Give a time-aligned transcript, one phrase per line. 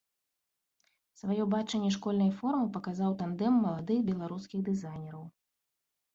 [1.19, 5.23] Сваё бачанне школьнай формы паказаў тандэм маладых беларускіх дызайнераў.